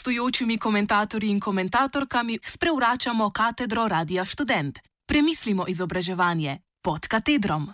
[0.00, 4.78] gostujočimi komentatorji in komentatorkami sprevračamo katedro Radia Student.
[5.06, 7.68] Premislimo izobraževanje pod katedrom.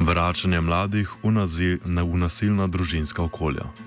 [0.00, 3.85] Vračanje mladih v, nazi, v nasilna družinska okolja.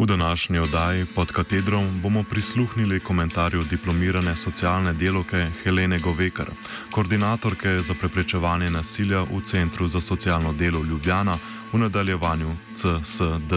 [0.00, 6.50] V današnji oddaji pod katedrom bomo prisluhnili komentarju diplomirane socialne delovke Helene Govekar,
[6.90, 11.38] koordinatorke za preprečevanje nasilja v Centru za socialno delo Ljubljana
[11.72, 13.52] v nadaljevanju CSD.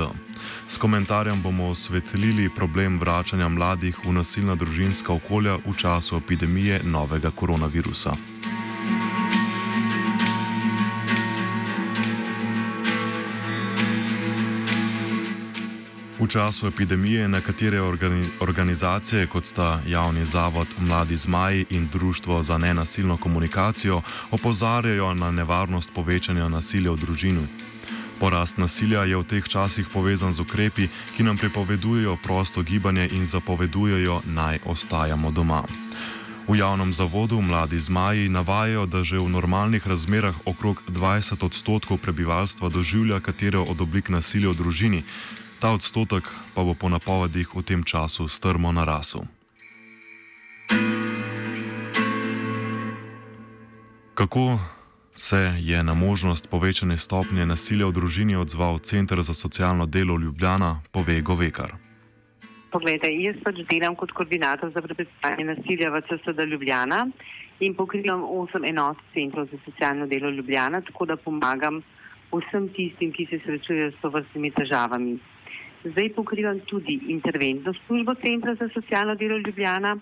[0.67, 7.31] S komentarjem bomo osvetlili problem vračanja mladih v nasilna družinska okolja v času epidemije novega
[7.31, 8.31] koronavirusa.
[16.22, 22.58] V času epidemije nekatere organi organizacije, kot sta Javni zavod Mladi Zmaji in Društvo za
[22.58, 27.47] nenasilno komunikacijo, opozarjajo na nevarnost povečanja nasilja v družini.
[28.19, 33.25] Porast nasilja je v teh časih povezan z ukrepi, ki nam prepovedujejo prosto gibanje in
[33.25, 35.63] zapovedujejo, naj ostajamo doma.
[36.47, 42.69] V javnem zavodu Mladi Zmaji navajajo, da že v normalnih razmerah okrog 20 odstotkov prebivalstva
[42.69, 45.03] doživlja katero od oblik nasilja v družini,
[45.62, 49.22] Ta odstotek pa bo po napovedih v tem času strmo narasel.
[54.18, 54.58] Kako
[55.14, 60.81] se je na možnost povečane stopnje nasilja v družini odzval Center za socialno delo Ljubljana,
[60.92, 61.78] pove Govekar.
[62.73, 67.06] Poglejte, jaz pač delam kot koordinator za preprečevanje nasilja v CSD Ljubljana
[67.59, 71.84] in pokrivam osem enot centrov za socialno delo Ljubljana, tako da pomagam
[72.34, 75.19] vsem tistim, ki se srečujejo s to vrstnimi težavami.
[75.84, 79.97] Zdaj pokrivam tudi interventno službo Centra za socialno delo Ljubljana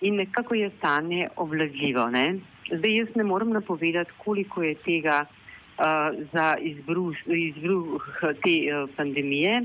[0.00, 2.10] in nekako je stanje obvladljivo.
[2.10, 2.34] Ne?
[2.72, 5.84] Zdaj jaz ne morem napovedati, koliko je tega uh,
[6.32, 9.62] za izbruh, izbruh te uh, pandemije,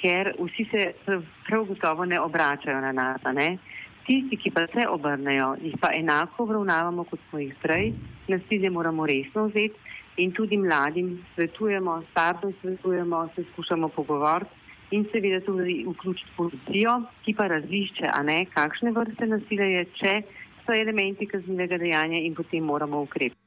[0.00, 0.92] ker vsi se
[1.46, 3.20] prav gotovo ne obračajo na nas.
[3.34, 3.56] Ne?
[4.06, 7.94] Tisti, ki pa se obrnejo, jih pa enako obravnavamo, kot smo jih prej,
[8.28, 15.06] nas tudi moramo resno vzeti in tudi mladim svetujemo, staršem svetujemo, se skušamo pogovoriti in
[15.12, 20.12] seveda tudi vključiti policijo, ki pa razišče, a ne kakšne vrste nasilja je, če
[20.66, 23.40] so elementi kaznivega dejanja in potem moramo ukrepiti.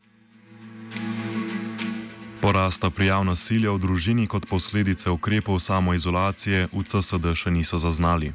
[2.42, 8.32] Porasta prijav nasilja v družini kot posledice ukrepov samoizolacije v CSD še niso zaznali.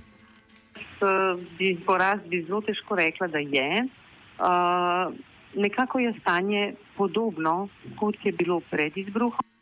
[1.59, 3.85] Bi porast bi zelo težko rekla, da je.
[4.35, 5.13] Uh,
[5.57, 9.54] nekako je stanje podobno, kot je bilo pred izbruhom.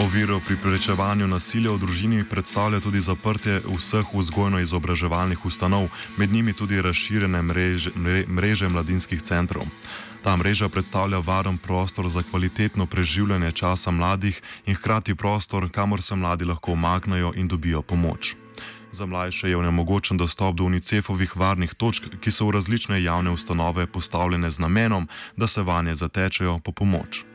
[0.00, 6.80] Oviro pri prečevanju nasilja v družini predstavlja tudi zaprtje vseh vzgojno-izobraževalnih ustanov, med njimi tudi
[6.80, 7.92] razširjene mreže,
[8.24, 9.68] mreže mladinskih centrov.
[10.24, 16.16] Ta mreža predstavlja varen prostor za kvalitetno preživljanje časa mladih in hkrati prostor, kamor se
[16.16, 18.36] mladi lahko omaknejo in dobijo pomoč.
[18.92, 23.86] Za mlajše je onemogočen dostop do UNICEF-ovih varnih točk, ki so v različne javne ustanove
[23.86, 27.29] postavljene z namenom, da se vanje zatečejo po pomoč.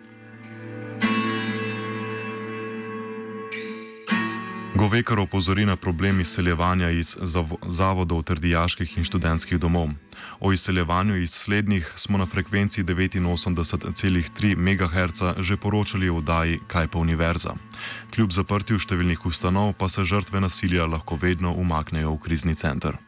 [4.75, 7.17] Govekar opozori na problem izseljevanja iz
[7.61, 9.87] zavodov ter dijaških in študentskih domov.
[10.39, 16.99] O izseljevanju iz slednjih smo na frekvenci 89,3 MHz že poročali v oddaji Kaj pa
[16.99, 17.55] univerza.
[18.15, 22.99] Kljub zaprtju številnih ustanov pa se žrtve nasilja lahko vedno umaknejo v krizni center.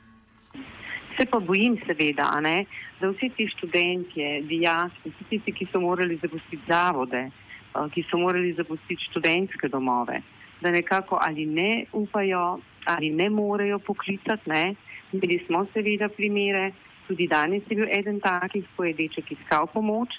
[1.19, 2.63] Se pa bojim, seveda, ne,
[3.01, 8.23] da vsi ti študenti, dijaki, vsi tisti, ki so morali zapustiti zavode, eh, ki so
[8.23, 10.23] morali zapustiti študentske domove
[10.62, 14.49] da nekako ali ne upajo ali ne morejo poklicati.
[14.49, 14.76] Ne.
[15.11, 16.72] Imeli smo seveda primere,
[17.08, 20.09] tudi danes je bil eden takih, ko je deček iskal pomoč.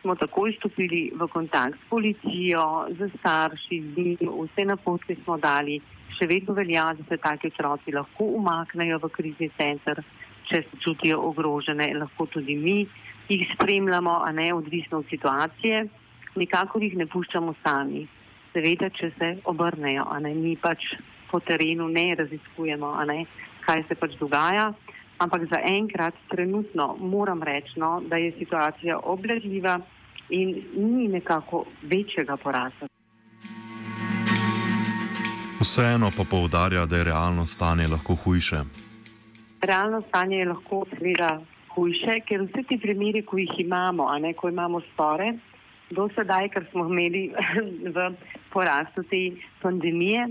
[0.00, 5.80] Smo takoj stopili v kontakt s policijo, z starši, z njim, vse napotke smo dali.
[6.16, 10.02] Še vedno velja, da se taki otroci lahko umaknejo v krizni center,
[10.48, 12.78] če se čutijo ogrožene, lahko tudi mi
[13.28, 15.84] jih spremljamo, a ne odvisno od situacije.
[16.36, 18.06] Nikakor jih ne puščamo sami
[18.52, 20.94] seveda, če se obrnejo, ne, mi pač
[21.30, 23.24] po terenu ne raziskujemo, ne,
[23.66, 24.70] kaj se pač dogaja.
[25.20, 29.76] Ampak za enkrat, trenutno moram reči, no, da je situacija obležljiva
[30.30, 32.88] in ni nekako večjega porasta.
[35.60, 38.62] Vseeno pa poudarja, da je realno stanje lahko hujše.
[39.62, 41.28] Realno stanje je lahko seveda
[41.74, 45.34] hujše, ker vse ti primeri, ko jih imamo, a ne ko imamo spore,
[45.90, 47.28] do sedaj, kar smo imeli
[47.94, 48.08] v
[48.52, 49.22] porastu te
[49.62, 50.28] pandemije,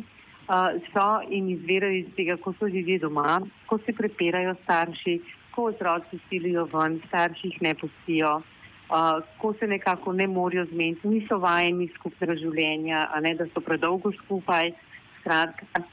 [0.50, 3.40] uh, so in izvirajo iz tega, ko so ljudje doma,
[3.70, 5.20] ko se prepirajo starši,
[5.56, 11.08] ko otroci silijo ven, starši jih ne pustijo, uh, ko se nekako ne morajo zmeniti,
[11.08, 14.74] niso vajeni skupnega življenja, ne da so predolgo skupaj.
[15.20, 15.84] Skratka,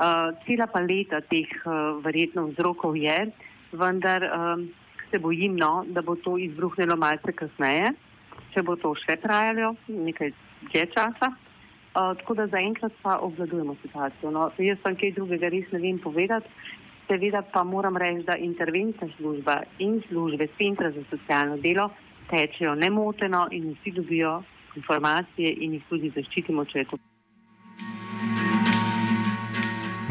[0.00, 3.18] uh, cela paleta teh uh, verjetno vzrokov je,
[3.72, 4.68] vendar um,
[5.10, 7.92] se bojim, no, da bo to izbruhnilo malce kasneje,
[8.54, 10.32] če bo to še trajalo nekaj
[10.70, 11.30] dlje časa.
[11.92, 14.30] Tako da zaenkrat pa obvladujemo situacijo.
[14.30, 16.48] No, jaz pa kaj drugega res ne vem povedati.
[17.08, 21.88] Seveda pa moram reči, da interventna služba in službe centra za socialno delo
[22.30, 24.42] tečejo nemoteno in vsi dobijo
[24.76, 26.98] informacije in jih tudi zaščitimo, če je to.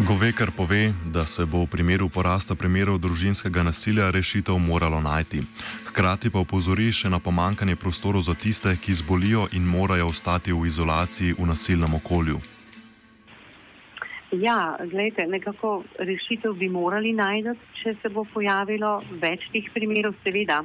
[0.08, 5.42] Govekar pove, da se bo v primeru porasta primerov družinskega nasilja rešitev moralo najti.
[5.90, 10.70] Hkrati pa upozori še na pomankanje prostorov za tiste, ki zbolijo in morajo ostati v
[10.72, 12.40] izolaciji v nasilnem okolju.
[14.32, 20.16] Ja, gledajte, nekako rešitev bi morali najti, če se bo pojavilo več teh primerov.
[20.24, 20.62] Seveda,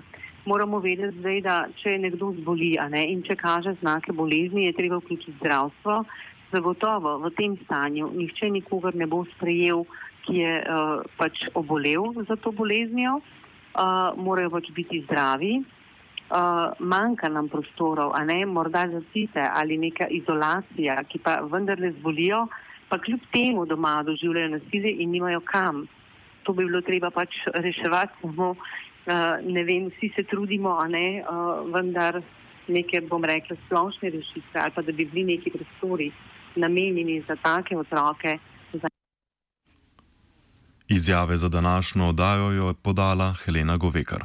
[0.47, 5.03] moramo vedeti, zdaj, da če nekdo zboli ne, in če kaže znake bolezni, je treba
[5.03, 6.05] vključiti zdravstvo.
[6.55, 9.83] Zagotovo v tem stanju nihče nikogar ne bo sprejel,
[10.25, 15.59] ki je uh, pač obolel za to boleznijo, uh, morajo pač biti zdravi.
[16.25, 22.47] Uh, manjka nam prostorov, a ne morda zasite ali neka izolacija, ki pa vendarle zbolijo
[22.89, 25.85] pa kljub temu doma doživljajo nasilje in nimajo kam.
[26.43, 31.25] To bi bilo treba pač reševati, samo uh, ne vem, vsi se trudimo, a ne,
[31.27, 32.23] uh, vendar
[32.69, 36.13] neke, bom rekla, splošne rešitve ali pa da bi bili neki prostori
[36.57, 38.39] namenjeni za take otroke.
[38.73, 38.89] Za...
[40.89, 44.25] Izjave za današnjo oddajo je podala Helena Govekar.